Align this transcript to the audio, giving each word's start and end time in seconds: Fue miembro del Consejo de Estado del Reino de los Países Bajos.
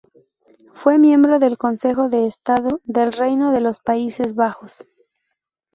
Fue 0.73 0.97
miembro 0.97 1.37
del 1.37 1.59
Consejo 1.59 2.09
de 2.09 2.25
Estado 2.25 2.81
del 2.85 3.13
Reino 3.13 3.51
de 3.51 3.61
los 3.61 3.81
Países 3.81 4.33
Bajos. 4.33 4.83